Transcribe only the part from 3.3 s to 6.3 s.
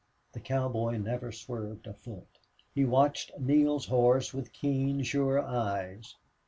Neale's horse with keen, sure eyes.